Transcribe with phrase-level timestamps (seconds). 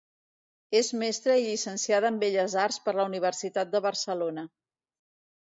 [0.77, 4.49] És mestra i llicenciada en Belles Arts per la Universitat de Barcelona.